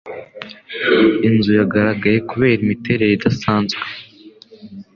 Inzu 1.27 1.49
yagaragaye 1.59 2.17
kubera 2.29 2.59
imiterere 2.63 3.13
idasanzwe. 3.13 3.81